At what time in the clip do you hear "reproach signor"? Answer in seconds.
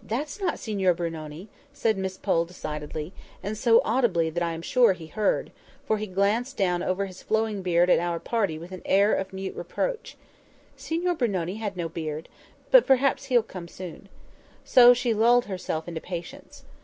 9.56-11.16